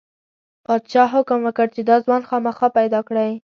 پادشاه 0.65 1.09
حکم 1.15 1.39
وکړ 1.43 1.67
چې 1.75 1.81
دا 1.89 1.95
ځوان 2.05 2.21
خامخا 2.29 2.67
پیدا 2.77 2.99
کړئ. 3.07 3.31